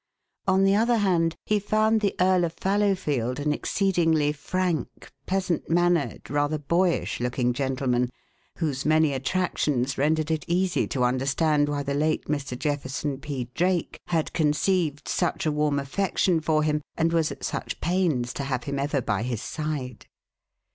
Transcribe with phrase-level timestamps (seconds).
[0.47, 6.27] On the other hand, he found the Earl of Fallowfield an exceedingly frank, pleasant mannered,
[6.27, 8.09] rather boyish looking gentleman,
[8.57, 12.57] whose many attractions rendered it easy to understand why the late Mr.
[12.57, 13.51] Jefferson P.
[13.53, 18.43] Drake had conceived such a warm affection for him, and was at such pains to
[18.45, 20.07] have him ever by his side.